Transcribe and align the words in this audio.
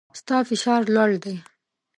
ستا 0.19 0.37
فشار 0.49 0.81
لوړ 0.95 1.09
دی 1.23 1.35